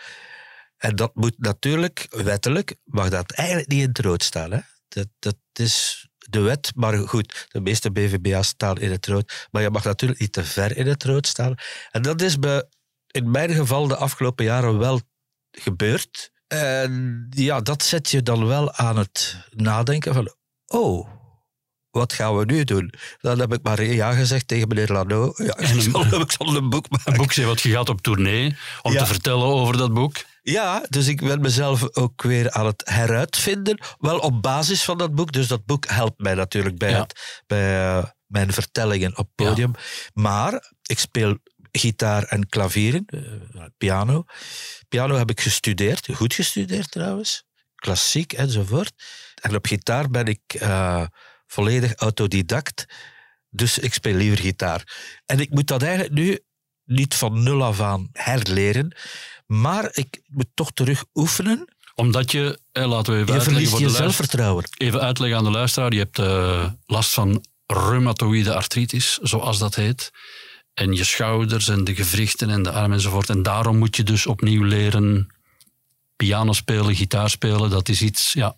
[0.77, 4.51] En dat moet natuurlijk, wettelijk, mag dat eigenlijk niet in het rood staan.
[4.51, 4.59] Hè.
[4.87, 9.47] Dat, dat is de wet, maar goed, de meeste BVBA's staan in het rood.
[9.51, 11.55] Maar je mag natuurlijk niet te ver in het rood staan.
[11.91, 12.63] En dat is bij,
[13.07, 15.01] in mijn geval de afgelopen jaren wel
[15.51, 16.31] gebeurd.
[16.47, 20.33] En ja, dat zet je dan wel aan het nadenken van,
[20.69, 21.07] oh,
[21.89, 22.93] wat gaan we nu doen?
[23.21, 25.33] Dan heb ik maar ja gezegd tegen meneer Lano.
[25.35, 27.11] Ja, ik, een- zal, ik zal een boek maken.
[27.11, 28.99] Een boek wat je gaat op tournee om Ja.
[28.99, 30.15] te vertellen over dat boek.
[30.41, 33.79] Ja, dus ik ben mezelf ook weer aan het heruitvinden.
[33.97, 35.31] Wel op basis van dat boek.
[35.31, 36.99] Dus dat boek helpt mij natuurlijk bij, Ja.
[37.01, 39.71] het, bij eh, mijn vertellingen op podium.
[40.13, 41.37] Maar ik speel
[41.71, 44.23] gitaar en klavieren, eh, piano.
[44.87, 47.43] Piano heb ik gestudeerd, goed gestudeerd trouwens.
[47.75, 48.91] Klassiek enzovoort.
[49.41, 51.05] En op gitaar ben ik eh,
[51.47, 52.85] volledig autodidact.
[53.49, 54.83] Dus ik speel liever gitaar.
[55.25, 56.39] En ik moet dat eigenlijk nu
[56.85, 58.95] niet van nul af aan herleren.
[59.45, 61.67] Maar ik moet toch terug oefenen.
[61.95, 64.63] Omdat je, eh, laten we even Je uitleggen voor je de zelfvertrouwen.
[64.77, 65.93] Even uitleggen aan de luisteraar.
[65.93, 70.11] Je hebt eh, last van reumatoïde artritis, zoals dat heet.
[70.73, 73.29] En je schouders en de gewrichten en de armen enzovoort.
[73.29, 75.27] En daarom moet je dus opnieuw leren
[76.15, 77.69] piano spelen, gitaar spelen.
[77.69, 78.55] Dat is iets, ja.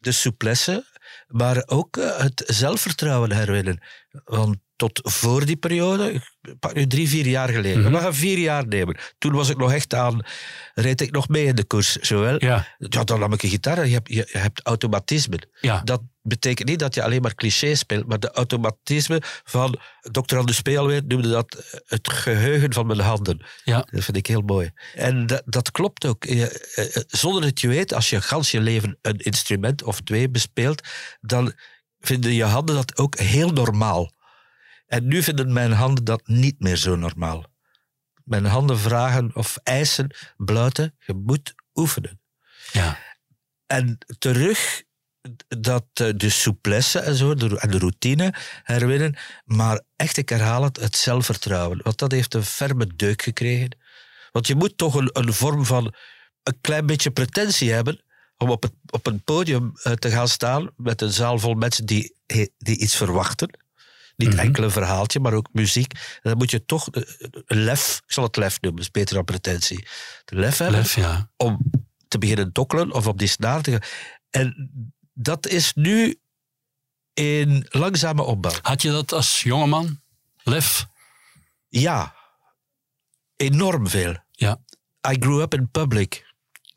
[0.00, 0.86] De souplesse,
[1.26, 3.82] maar ook eh, het zelfvertrouwen herwinnen.
[4.24, 6.22] Want tot voor die periode,
[6.60, 7.92] pak nu drie, vier jaar geleden, Mhm.
[7.92, 8.96] we gaan vier jaar nemen.
[9.18, 10.20] Toen was ik nog echt aan,
[10.74, 11.96] reed ik nog mee in de koers.
[11.96, 12.66] Zowel, ja.
[12.78, 15.48] Ja, dan nam ik een gitaar je hebt, je, hebt automatismen.
[15.60, 15.80] ja.
[15.84, 20.36] Dat betekent niet dat je alleen maar cliché speelt, maar de automatisme van Dr.
[20.36, 23.44] Anders Speelweer noemde dat eh, het geheugen van mijn handen.
[23.64, 23.86] ja.
[23.90, 24.70] Dat vind ik heel mooi.
[24.94, 26.24] En dat, dat klopt ook.
[26.24, 30.28] Eh, eh, zonder dat je weet, als je gans je leven een instrument of twee
[30.30, 30.82] bespeelt,
[31.20, 31.52] dan
[32.00, 34.12] vinden je handen dat ook heel normaal.
[34.90, 37.44] En nu vinden mijn handen dat niet meer zo normaal.
[38.24, 42.20] Mijn handen vragen of eisen, bluiten, je moet oefenen.
[42.72, 42.98] ja.
[43.66, 44.82] En terug
[45.48, 49.16] dat eh, de souplesse en zo, de, en de routine herwinnen.
[49.44, 51.80] Maar echt, ik herhaal het, het zelfvertrouwen.
[51.82, 53.76] Want dat heeft een ferme deuk gekregen.
[54.32, 55.94] Want je moet toch een, een vorm van
[56.42, 58.02] een klein beetje pretentie hebben
[58.36, 61.86] om op, het, op een podium eh, te gaan staan met een zaal vol mensen
[61.86, 62.14] die,
[62.58, 63.59] die iets verwachten.
[64.20, 64.38] Niet Mhm.
[64.38, 65.92] enkel een verhaaltje, maar ook muziek.
[65.92, 66.88] En dan moet je toch
[67.46, 69.86] lef, ik zal het lef noemen, is beter dan pretentie.
[70.24, 71.30] De lef hebben Lef, ja.
[71.36, 71.70] om
[72.08, 73.80] te beginnen dokkelen of op die snaar te gaan.
[74.30, 74.70] En
[75.12, 76.20] dat is nu
[77.14, 78.54] in langzame opbouw.
[78.62, 80.00] Had je dat als jongeman?
[80.42, 80.86] Lef?
[81.68, 82.14] Ja,
[83.36, 84.16] enorm veel.
[84.30, 84.58] Ja.
[85.10, 86.28] I grew up in public.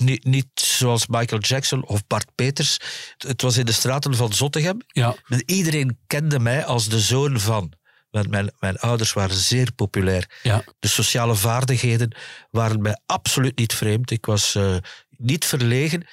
[0.04, 2.78] Niet, niet zoals Michael Jackson of Bart Peters.
[3.18, 4.78] Het was in de straten van Zottegem.
[4.88, 5.16] Ja.
[5.46, 7.74] Iedereen kende mij als de zoon van.
[8.14, 10.30] Want mijn, mijn ouders waren zeer populair.
[10.44, 10.64] Ja.
[10.80, 12.16] De sociale vaardigheden
[12.52, 14.12] waren mij absoluut niet vreemd.
[14.12, 14.76] Ik was uh,
[15.10, 16.08] niet verlegen,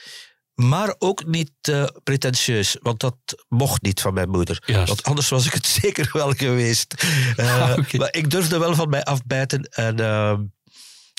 [0.55, 2.77] maar ook niet uh, pretentieus.
[2.83, 3.17] Want dat
[3.49, 4.63] mocht niet van mijn moeder.
[4.67, 4.89] Juist.
[4.89, 7.05] Want anders was ik het zeker wel geweest.
[7.37, 7.93] Uh, Ah.
[7.93, 9.63] Maar ik durfde wel van mij afbijten.
[9.63, 10.43] En, ehm,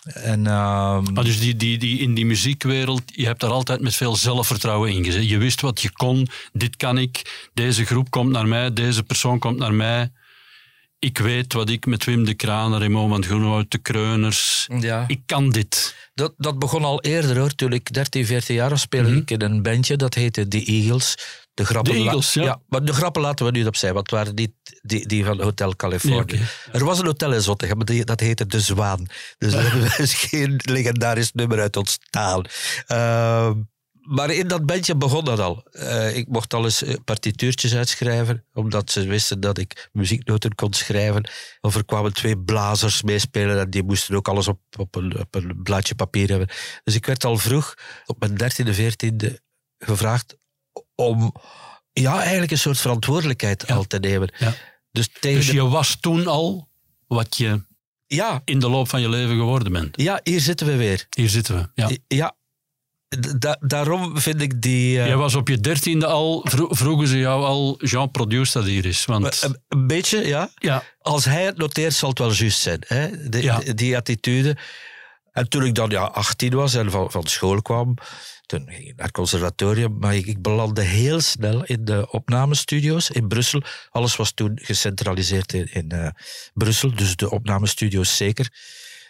[0.03, 3.95] en, ehm, Maar dus die, die, die, in die muziekwereld, je hebt daar altijd met
[3.95, 5.29] veel zelfvertrouwen in gezet.
[5.29, 9.39] Je wist wat je kon, dit kan ik, deze groep komt naar mij, deze persoon
[9.39, 10.09] komt naar mij.
[10.99, 14.67] Ik weet wat ik met Wim de Kranen, Raymond van Groenwoud, de Kreuners...
[14.79, 15.03] ja.
[15.07, 15.95] Ik kan dit.
[16.13, 17.55] Dat, dat begon al eerder hoor.
[17.55, 19.17] Toen ik 13, 14 jaar was, speelde Mhm.
[19.17, 21.17] ik in een bandje dat heette The Eagles.
[21.61, 22.61] De grappen, Eagles, ja.
[22.67, 25.75] Maar de grappen laten we nu opzij, want het waren niet die, die van Hotel
[25.75, 26.23] California.
[26.25, 29.05] Nee, Er was een hotel in Zottegem, maar dat heette De Zwaan.
[29.37, 32.45] Dus daar is geen legendarisch nummer uit ontstaan.
[32.87, 33.53] Ehm,
[34.01, 35.63] maar in dat bandje begon dat al.
[35.71, 41.29] Eh, ik mocht al eens partituurtjes uitschrijven, omdat ze wisten dat ik muzieknoten kon schrijven.
[41.61, 45.35] Of er kwamen twee blazers meespelen en die moesten ook alles op, op, een, op
[45.35, 46.49] een blaadje papier hebben.
[46.83, 47.73] Dus ik werd al vroeg,
[48.05, 49.41] op mijn dertiende, veertiende,
[49.77, 50.39] gevraagd
[51.01, 51.33] om
[51.93, 53.75] ja, eigenlijk een soort verantwoordelijkheid Ja.
[53.75, 54.33] al te nemen.
[54.37, 54.53] Ja.
[54.91, 56.69] Dus tegen Dus de- je was toen al
[57.07, 57.63] wat je
[58.05, 60.01] ja, in de loop van je leven geworden bent.
[60.01, 61.05] ja, hier zitten we weer.
[61.09, 61.69] Hier zitten we.
[61.75, 61.89] Ja.
[62.07, 62.35] Ja,
[63.39, 64.99] da- daarom vind ik die...
[64.99, 68.67] eh, Jij was op je dertiende al, vro- vroegen ze jou al, Jean, produce dat
[68.67, 69.05] hier is.
[69.05, 70.49] Want een, een beetje, ja.
[70.55, 72.83] ja, Als hij het noteert, zal het wel juist zijn.
[72.87, 73.29] Hè?
[73.29, 73.59] De- Ja.
[73.59, 74.57] de- die attitude.
[75.31, 77.93] En toen ik dan ja, 18 was en van, van school kwam,
[78.51, 83.09] toen ging ik naar het conservatorium, maar ik, ik belandde heel snel in de opnamestudio's
[83.09, 83.63] in Brussel.
[83.89, 86.07] Alles was toen gecentraliseerd in, in eh,
[86.53, 88.49] Brussel, dus de opnamestudio's zeker.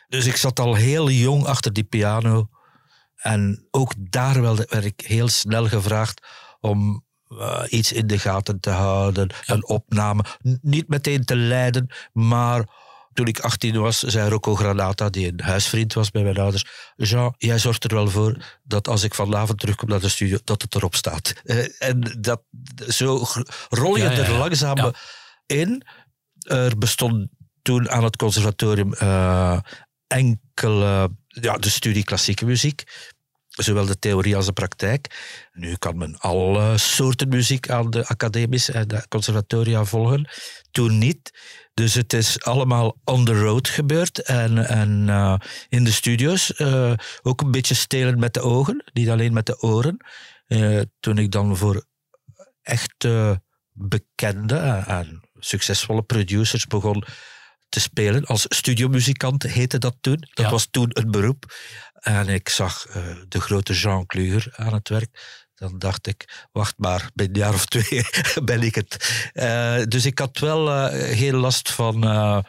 [0.08, 2.50] Dus ik zat al heel jong achter die piano.
[3.16, 6.28] En ook daar werd ik heel snel gevraagd
[6.60, 10.24] om eh, iets in de gaten te houden, een opname.
[10.48, 12.70] N- niet meteen te leiden, maar
[13.14, 17.34] toen ik 18 was, zei Rocco Granata, die een huisvriend was bij mijn ouders, Jean,
[17.38, 20.76] jij zorgt er wel voor dat als ik vanavond terugkom naar de studio, dat het
[20.76, 21.34] erop staat.
[21.44, 22.42] Eh, en dat,
[22.88, 23.26] zo
[23.70, 24.92] rol je Ja, ja, er langzaam Ja.
[25.46, 25.86] in.
[26.40, 27.28] Er bestond
[27.62, 29.60] toen aan het conservatorium eh,
[30.08, 32.84] enkele, ja, de studie klassieke muziek.
[33.52, 35.08] Zowel de theorie als de praktijk.
[35.54, 40.30] Nu kan men alle soorten muziek aan de academische en de conservatoria volgen.
[40.72, 41.32] Toen niet.
[41.74, 44.22] Dus het is allemaal on the road gebeurd.
[44.22, 45.36] En, en eh,
[45.70, 49.62] in de studio's eh, ook een beetje stelen met de ogen, niet alleen met de
[49.62, 49.98] oren.
[50.48, 51.86] Eh, toen ik dan voor
[52.62, 53.08] echt
[53.74, 54.56] bekende
[54.88, 57.04] en succesvolle producers begon
[57.70, 58.26] te spelen.
[58.26, 60.20] Als studiomuzikant heette dat toen.
[60.20, 60.52] Dat Ja.
[60.52, 61.54] was toen een beroep.
[62.02, 65.40] En ik zag eh, de grote Jean Kluger aan het werk.
[65.56, 68.06] Dan dacht ik, wacht maar, binnen een jaar of twee
[68.44, 69.30] ben ik het.
[69.34, 72.46] Eh, dus ik had wel eh, geen last van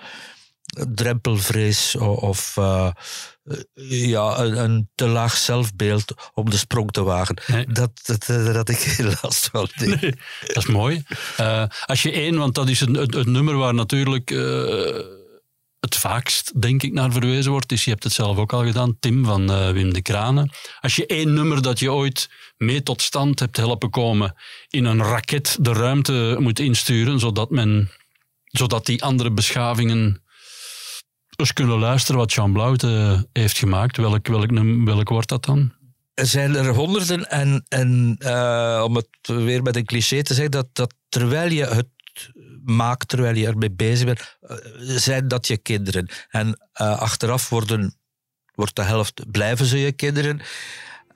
[0.95, 2.55] drempelvrees of
[3.75, 7.37] ja, een, een te laag zelfbeeld om de sprong te wagen.
[7.47, 7.67] Nee.
[7.67, 9.69] Dat, dat, had ik geen last van.
[9.75, 10.15] nee.
[10.47, 11.05] Dat is mooi.
[11.87, 14.31] Als je één, want dat is het, het, het nummer waar natuurlijk
[15.83, 18.97] het vaakst, denk ik, naar verwezen wordt, is, je hebt het zelf ook al gedaan,
[19.01, 20.51] Tim van eh, Wim de Kranen.
[20.81, 24.35] Als je één nummer dat je ooit mee tot stand hebt helpen komen,
[24.69, 27.91] in een raket de ruimte moet insturen, zodat, men,
[28.45, 30.23] zodat die andere beschavingen
[31.37, 34.51] eens kunnen luisteren wat Jean Blouten heeft gemaakt, welk, welk,
[34.85, 35.73] welk wordt dat dan?
[36.15, 40.53] Er zijn er honderden en, en eh, om het weer met een cliché te zeggen,
[40.53, 41.89] dat, dat terwijl je het
[42.65, 46.09] maakt, terwijl je ermee bezig bent, eh, zijn dat je kinderen.
[46.29, 47.95] En eh, achteraf worden,
[48.55, 50.41] wordt de helft, blijven ze je kinderen.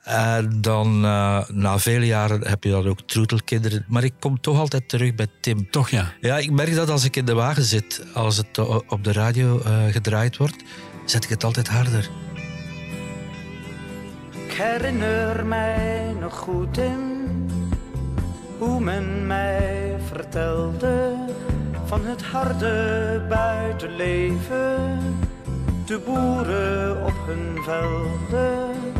[0.06, 3.84] En dan eh, na vele jaren heb je dan ook troetelkinderen.
[3.88, 5.70] Maar ik kom toch altijd terug bij Tim.
[5.70, 6.12] Toch ja.
[6.20, 9.60] Ja, ik merk dat als ik in de wagen zit, als het op de radio
[9.60, 10.64] eh, gedraaid wordt,
[11.04, 12.08] zet ik het altijd harder.
[14.46, 17.28] Ik herinner mij nog goed in
[18.58, 21.14] hoe men mij vertelde
[21.84, 24.98] van het harde buitenleven,
[25.86, 28.94] de boeren op hun velden.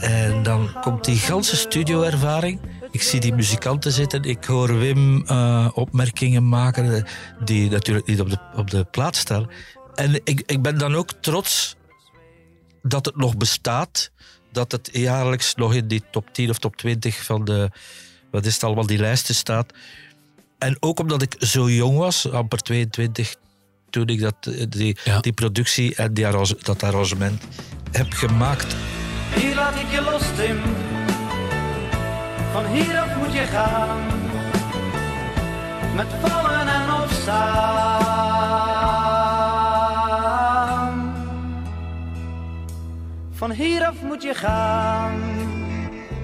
[0.00, 2.60] En dan komt die ganse studioervaring.
[2.90, 4.22] Ik zie die muzikanten zitten.
[4.22, 7.06] Ik hoor Wim eh, opmerkingen maken
[7.44, 9.50] die natuurlijk niet op de, op de plaat staan.
[9.94, 11.76] En ik, ik ben dan ook trots
[12.82, 14.10] dat het nog bestaat.
[14.54, 17.70] Dat het jaarlijks nog in die top 10 of top 20 van de...
[18.30, 19.72] Wat is het allemaal, die lijsten staat.
[20.58, 23.34] En ook omdat ik zo jong was, amper 22,
[23.90, 25.20] toen ik dat, eh, die, Ja.
[25.20, 27.42] die productie en die arrange- dat arrangement
[27.92, 28.76] heb gemaakt.
[29.34, 30.60] Hier laat ik je los, Tim.
[32.52, 34.00] Van hieraf moet je gaan.
[35.94, 38.03] Met vallen en opstaan.
[43.44, 45.20] Van hieraf moet je gaan.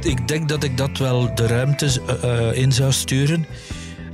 [0.02, 3.46] Ik denk dat ik dat wel de ruimte eh, eh, in zou sturen.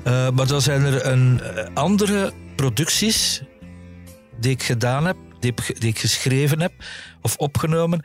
[0.04, 1.40] Eh, maar dan zijn er een,
[1.74, 3.42] andere producties
[4.40, 6.72] die ik gedaan heb, die, ik- die ik geschreven heb
[7.22, 8.04] of opgenomen.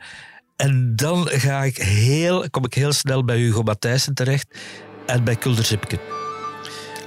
[0.56, 4.58] En dan ga ik heel, kom ik heel snel bij Hugo Matthijssen terecht
[5.06, 5.98] en bij Kulder Zipke.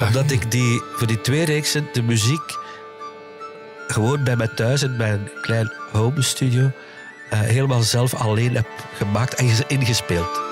[0.07, 2.57] Omdat ik die, voor die twee reeksen de muziek
[3.87, 6.71] gewoon bij mij thuis in mijn klein home studio
[7.29, 10.43] helemaal zelf alleen heb gemaakt en ges- ingespeeld.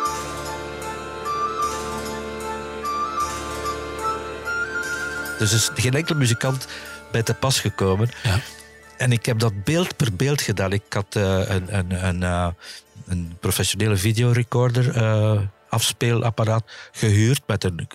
[5.39, 6.67] Dus er is geen enkele muzikant
[7.11, 8.09] bij te pas gekomen.
[8.23, 8.39] Ja.
[8.97, 10.71] En ik heb dat beeld per beeld gedaan.
[10.71, 12.47] Ik had eh, een, een, een, eh,
[13.05, 17.87] een professionele videorecorder, eh afspeelapparaat, gehuurd met een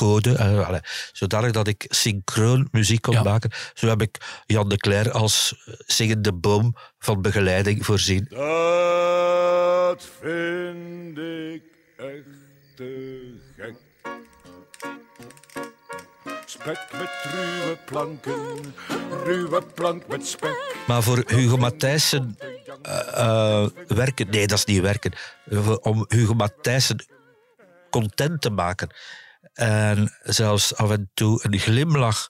[0.00, 0.80] code, eh, allee,
[1.12, 3.22] zodanig dat ik synchroon muziek kon Ja.
[3.22, 3.50] maken.
[3.74, 8.26] Zo heb ik Jan de Cler als eh, zingende boom van begeleiding voorzien.
[8.28, 11.62] Dat vind ik
[11.96, 13.74] echt te gek.
[16.46, 18.74] Spek met ruwe planken,
[19.24, 20.74] ruwe plank met spek.
[20.86, 22.36] Maar voor Hugo Matthijssen
[22.82, 25.12] eh, werken, nee, dat is niet werken.
[25.80, 27.04] Om Hugo Matthijssen
[27.90, 28.88] content te maken
[29.52, 32.28] en zelfs af en toe een glimlach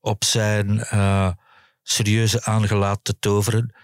[0.00, 1.30] op zijn eh,
[1.82, 3.74] serieuze aangelaat te toveren,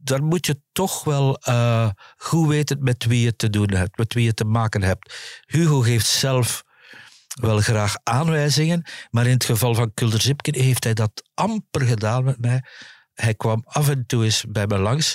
[0.00, 4.14] dan moet je toch wel eh, goed weten met wie je te doen hebt, met
[4.14, 5.14] wie je te maken hebt.
[5.46, 6.64] Hugo geeft zelf
[7.40, 12.24] wel graag aanwijzingen, maar in het geval van Kulder Zipken heeft hij dat amper gedaan
[12.24, 12.64] met mij.
[13.14, 15.14] Hij kwam af en toe eens bij me langs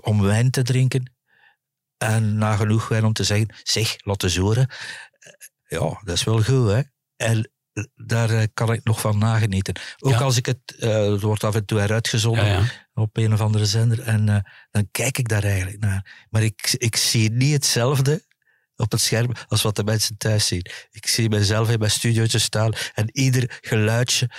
[0.00, 1.14] om wijn te drinken.
[1.98, 4.70] En na genoeg wijn om te zeggen, zeg, laat eens horen.
[5.66, 6.80] Ja, dat is wel goed, hè.
[7.16, 7.50] En
[7.94, 9.74] daar eh, kan ik nog van nagenieten.
[9.98, 10.18] Ook Ja.
[10.18, 12.64] als ik het, eh, het wordt af en toe eruitgezonden Ja, ja.
[12.94, 14.00] op een of andere zender.
[14.00, 14.38] En eh,
[14.70, 16.26] dan kijk ik daar eigenlijk naar.
[16.30, 18.24] Maar ik, ik zie niet hetzelfde
[18.76, 20.66] op het scherm als wat de mensen thuis zien.
[20.90, 24.30] Ik zie mezelf in mijn studiootje staan en ieder geluidje.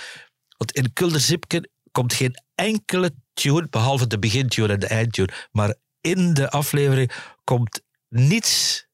[0.56, 5.32] Want in Kulder Zipken komt geen enkele tune, behalve de begintune en de eindtune.
[5.50, 7.12] Maar in de aflevering
[7.44, 8.86] komt niets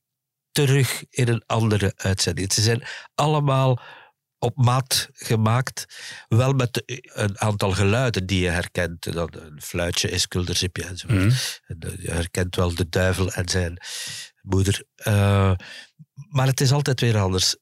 [0.54, 2.52] terug in een andere uitzending.
[2.52, 2.82] Ze zijn
[3.14, 3.80] allemaal
[4.38, 5.84] op maat gemaakt.
[6.28, 9.12] Wel met een aantal geluiden die je herkent.
[9.12, 11.06] Dat een fluitje is kulderzipje en zo.
[11.08, 11.30] Mhm.
[11.66, 13.78] En, eh, Je herkent wel de duivel en zijn
[14.42, 14.84] moeder.
[14.94, 15.52] Eh,
[16.28, 17.56] maar het is altijd weer anders.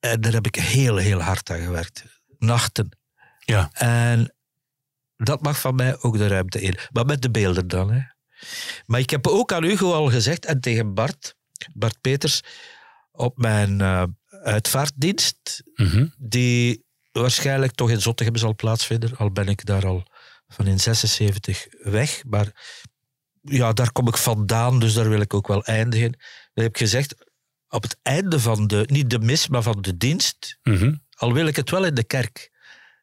[0.00, 2.04] En daar heb ik heel, heel hard aan gewerkt.
[2.38, 2.98] Nachten.
[3.38, 3.70] Ja.
[3.72, 4.34] En
[5.16, 6.78] dat mag van mij ook de ruimte in.
[6.92, 7.92] Maar met de beelden dan.
[7.92, 8.00] Hè.
[8.86, 11.36] Maar ik heb ook aan Hugo al gezegd, en tegen Bart,
[11.72, 12.40] Bart Peters,
[13.12, 14.02] op mijn eh,
[14.42, 16.06] uitvaartdienst, Mhm.
[16.18, 20.02] die waarschijnlijk toch in Zottegem zal plaatsvinden, al ben ik daar al
[20.48, 22.22] van in 76 weg.
[22.26, 22.78] Maar
[23.42, 26.10] ja, daar kom ik vandaan, dus daar wil ik ook wel eindigen.
[26.52, 27.14] Dan heb ik gezegd,
[27.68, 30.94] op het einde van de, niet de mis, maar van de dienst, Mhm.
[31.16, 32.50] al wil ik het wel in de kerk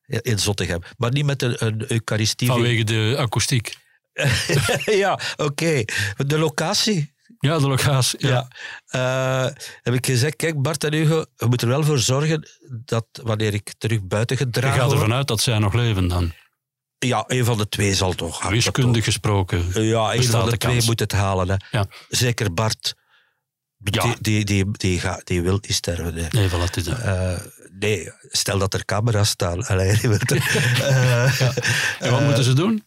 [0.06, 2.48] in Zottegem, maar niet met een, een eucharistie.
[2.48, 3.76] Vanwege de akoestiek.
[5.04, 5.84] ja, oké.
[6.18, 7.14] De locatie.
[7.40, 8.28] Ja, de locatie.
[8.28, 8.48] Ja.
[8.86, 9.46] Ja.
[9.46, 12.50] Eh, heb ik gezegd, kijk Bart en Hugo, we moeten er wel voor zorgen
[12.86, 15.00] dat wanneer ik terug buiten Je gedragen gaat word...
[15.00, 16.32] ervan uit dat zij nog leven dan.
[17.00, 18.50] Ja, een van de twee zal toch.
[18.50, 19.84] Wiskundig gesproken.
[19.84, 20.86] Ja, een van de, de twee kans.
[20.86, 21.50] moet het halen.
[21.50, 21.56] Hè.
[21.78, 21.86] Ja.
[22.10, 22.96] Zeker Bart.
[23.84, 24.02] Ja.
[24.04, 26.16] Die, die, die, die, gaat, die wil niet sterven.
[26.16, 26.28] hè.
[26.30, 26.88] Nee, voilà, is.
[26.88, 27.40] Eh,
[27.80, 29.66] nee, stel dat er camera's staan.
[29.66, 30.32] Allee, het-
[30.82, 31.42] Eh,
[32.00, 32.84] En wat moeten ze doen?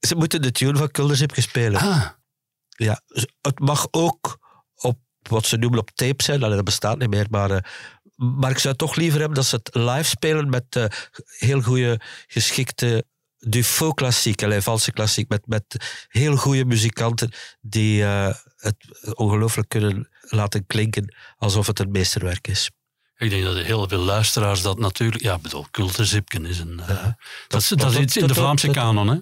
[0.00, 1.80] Ze moeten de tune van Kulderzip spelen.
[1.80, 2.06] Ah,
[2.76, 4.38] Ja, z- het mag ook
[4.74, 6.40] op wat ze noemen op tape zijn.
[6.40, 7.50] Dat bestaat niet meer, maar...
[7.50, 7.58] eh,
[8.16, 10.84] maar ik zou toch liever hebben dat ze het live spelen met eh,
[11.38, 13.04] heel goede, geschikte
[13.38, 15.64] Dufaux klassiek, alleen valse klassiek, met, met
[16.08, 18.76] heel goede muzikanten die eh, het
[19.14, 22.70] ongelooflijk kunnen laten klinken alsof het een meesterwerk is.
[23.16, 25.22] ik denk dat heel veel luisteraars dat natuurlijk...
[25.22, 26.76] Ja, ik bedoel, Kulterzipken is een...
[26.76, 26.86] dat,
[27.62, 29.18] is, dat- dat is iets in de Vlaamse kanon, hè?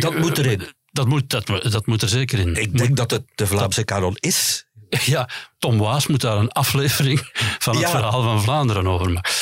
[0.00, 0.72] Dat moet erin.
[0.92, 2.54] Dat moet, dat, dat moet er zeker in.
[2.54, 4.66] Ik denk dat het de Vlaamse kanon is.
[4.88, 5.28] Ja,
[5.58, 7.90] Tom Waas moet daar een aflevering van het Ja.
[7.90, 9.32] verhaal van Vlaanderen over maken.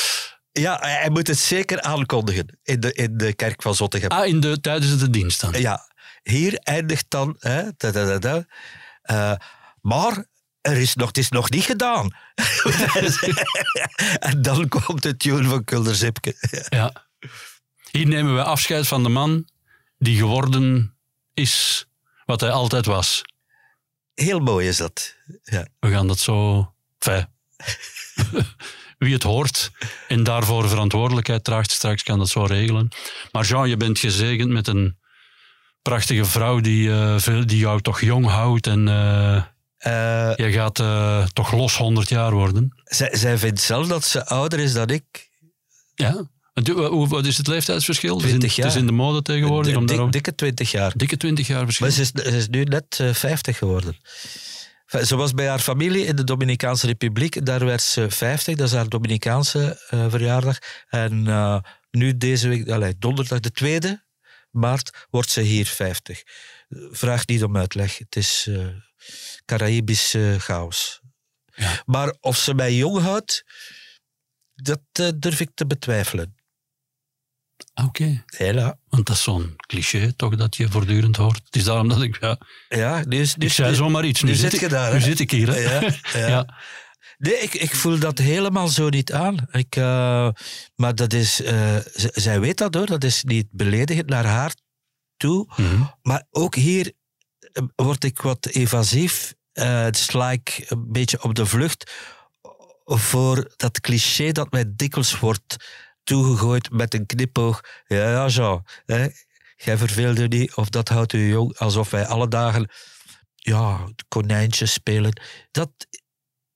[0.51, 4.09] Ja, hij moet het zeker aankondigen in de, in de kerk van Zottegem.
[4.09, 5.53] Ah, in de, tijdens de dienst dan.
[5.59, 5.87] Ja,
[6.23, 7.35] hier eindigt dan.
[7.39, 8.45] Hè, da, da, da.
[9.01, 9.33] Eh,
[9.81, 10.25] maar
[10.61, 12.11] er is nog, het is nog niet gedaan.
[14.19, 16.35] en dan komt de tune van Kulder Zipke.
[16.69, 17.05] Ja.
[17.91, 19.49] Hier nemen we afscheid van de man
[19.97, 20.95] die geworden
[21.33, 21.85] is
[22.25, 23.21] wat hij altijd was.
[24.13, 25.15] Heel mooi is dat.
[25.43, 25.67] Ja.
[25.79, 26.67] We gaan dat zo...
[26.99, 27.27] Enfin,
[28.97, 29.71] wie het hoort
[30.07, 32.87] en daarvoor verantwoordelijkheid draagt straks, kan dat zo regelen.
[33.31, 34.97] Maar Jean, je bent gezegend met een
[35.81, 39.43] prachtige vrouw die, eh, veel, die jou toch jong houdt en eh,
[39.81, 40.75] Eh, je gaat
[41.33, 42.81] toch los 100 jaar worden.
[42.83, 45.29] zij, zij vindt zelf dat ze ouder is dan ik.
[45.95, 46.29] Ja.
[46.53, 48.15] Wat is het leeftijdsverschil?
[48.17, 48.65] Het is in- 20 jaar.
[48.65, 49.75] Het is in de mode tegenwoordig.
[49.75, 50.93] Om dikke 20 jaar.
[50.97, 51.85] dikke 20 jaar verschil.
[51.87, 53.97] Maar ze is, ze is nu net eh, 50 geworden.
[54.85, 57.45] Enfin, Ze was bij haar familie in de Dominicaanse Republiek.
[57.45, 60.57] Daar werd ze 50, dat is haar Dominicaanse eh, verjaardag.
[60.89, 61.57] En eh,
[61.91, 63.51] nu deze week, allee, donderdag de
[63.99, 64.09] 2e
[64.51, 66.23] maart, wordt ze hier 50.
[66.91, 67.97] Vraag niet om uitleg.
[67.97, 68.67] Het is eh
[69.45, 70.99] Caraïbische chaos.
[71.55, 71.81] Ja.
[71.85, 73.43] Maar of ze mij jong houdt,
[74.55, 76.35] dat eh, durf ik te betwijfelen.
[77.85, 78.23] Oké.
[78.25, 78.77] Hela.
[78.89, 81.41] Want dat is zo'n cliché toch dat je voortdurend hoort.
[81.45, 82.17] Het is daarom dat ik...
[82.21, 82.37] Ja,
[82.69, 84.21] Ja, nu is, nu, ik zei zomaar iets.
[84.21, 85.47] Nu, nu zit, ik, daar, nu zit ik hier.
[85.47, 85.59] Hè?
[85.59, 85.81] Ja,
[86.19, 86.27] ja.
[86.27, 86.59] Ja.
[87.17, 89.37] Nee, ik, ik voel dat helemaal zo niet aan.
[89.51, 90.29] Ik, eh,
[90.75, 94.53] maar dat is, eh, zij weet dat hoor, dat is niet beledigend naar haar
[95.17, 95.53] toe.
[95.55, 95.81] Mhm.
[96.01, 96.91] Maar ook hier
[97.39, 99.33] eh, word ik wat evasief.
[99.51, 101.91] eh sla ik een beetje op de vlucht
[102.85, 105.55] voor dat cliché dat mij dikwijls wordt
[106.03, 107.61] toegegooid met een knipoog.
[107.87, 109.07] Ja, ja, Jean, hè,
[109.55, 112.69] jij verveelde niet of dat houdt u jong, alsof wij alle dagen
[113.35, 115.21] ja, konijntjes spelen.
[115.51, 115.71] Dat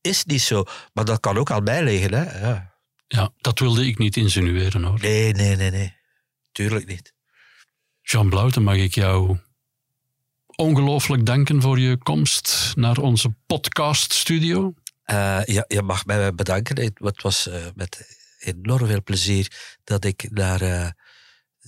[0.02, 0.64] is niet zo.
[0.94, 2.14] Maar dat kan ook aan mij liggen.
[2.14, 2.48] Hè?
[2.48, 2.74] Ja.
[3.08, 5.00] ja, dat wilde ik niet insinueren hoor.
[5.00, 5.96] Nee, nee, nee, nee.
[6.52, 7.14] Tuurlijk niet.
[8.02, 9.40] Jean Blouten, mag ik jou
[10.56, 14.74] ongelooflijk danken voor je komst naar onze podcaststudio.
[15.04, 16.80] Eh, ja, je mag mij bedanken.
[16.80, 18.15] Het het was eh, met
[18.46, 20.88] enorm veel plezier dat ik naar eh,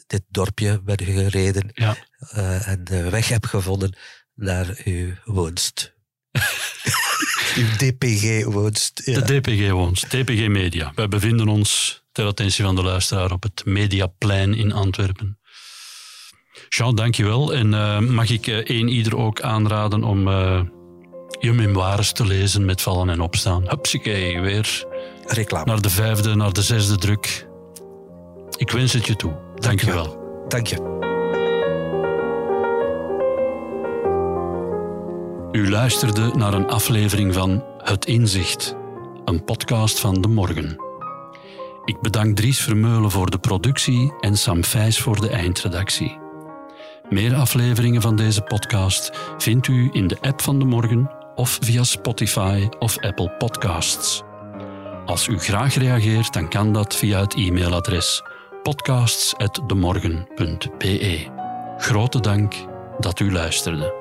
[0.07, 1.95] dit dorpje ben gereden Ja.
[2.19, 3.97] eh, en de weg heb gevonden
[4.33, 5.95] naar uw woonst.
[7.55, 9.01] uw DPG-woonst.
[9.05, 9.19] Ja.
[9.19, 10.91] De DPG woont, DPG Media.
[10.95, 15.39] Wij bevinden ons, ter attentie van de luisteraar, op het Mediaplein in Antwerpen.
[16.69, 17.53] Jean, dankjewel.
[17.53, 20.61] En eh, mag ik eh, één ieder ook aanraden om eh,
[21.39, 23.63] je memoires te lezen met vallen en opstaan.
[23.69, 24.85] Hupsakee, weer
[25.27, 25.65] Reclame.
[25.65, 27.47] naar de vijfde, naar de zesde druk.
[28.57, 29.31] Ik wens het je toe.
[29.55, 30.17] Dankjewel.
[30.47, 30.95] Dank je.
[35.51, 38.75] U luisterde naar een aflevering van Het Inzicht,
[39.25, 40.75] een podcast van De Morgen.
[41.85, 46.17] Ik bedank Dries Vermeulen voor de productie en Sam Vijs voor de eindredactie.
[47.09, 51.83] Meer afleveringen van deze podcast vindt u in de app van De Morgen of via
[51.83, 54.23] Spotify of Apple Podcasts.
[55.07, 58.23] Als u graag reageert, dan kan dat via het e-mailadres
[58.63, 61.27] podcasts.demorgen.be.
[61.77, 62.53] Grote dank
[62.99, 63.93] dat u luisterde.